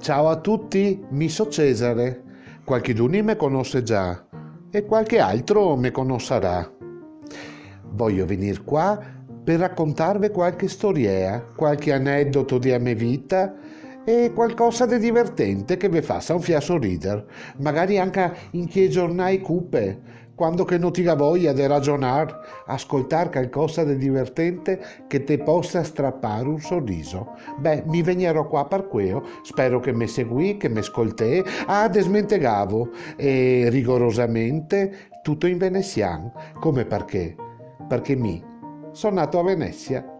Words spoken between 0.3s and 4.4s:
tutti, mi so Cesare. Qualche d'uni me conosce già